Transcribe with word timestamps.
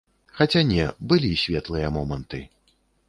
Хаця 0.37 0.61
не, 0.69 0.87
былі 1.11 1.29
светлыя 1.43 1.93
моманты. 1.99 2.41